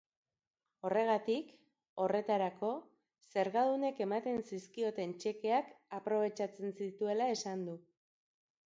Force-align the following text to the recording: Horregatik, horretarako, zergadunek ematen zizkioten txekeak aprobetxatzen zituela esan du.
Horregatik, 0.87 1.51
horretarako, 2.05 2.71
zergadunek 3.35 4.03
ematen 4.07 4.43
zizkioten 4.49 5.15
txekeak 5.23 5.71
aprobetxatzen 6.01 6.77
zituela 6.83 7.31
esan 7.37 7.65
du. 7.71 7.83